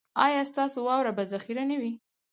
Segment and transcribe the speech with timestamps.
[0.25, 1.93] ایا ستاسو واوره به ذخیره نه وي؟